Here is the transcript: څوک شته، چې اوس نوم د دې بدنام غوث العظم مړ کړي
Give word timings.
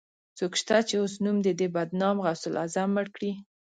څوک 0.37 0.53
شته، 0.61 0.77
چې 0.87 0.95
اوس 1.01 1.13
نوم 1.23 1.37
د 1.43 1.47
دې 1.59 1.67
بدنام 1.75 2.17
غوث 2.23 2.41
العظم 2.49 2.89
مړ 2.95 3.05
کړي 3.15 3.31